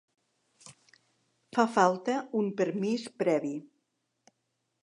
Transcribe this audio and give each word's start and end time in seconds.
Fa 1.57 1.67
falta 1.75 2.17
un 2.41 2.51
permís 2.63 3.07
previ. 3.23 3.57